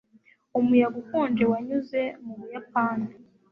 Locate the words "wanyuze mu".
1.51-2.33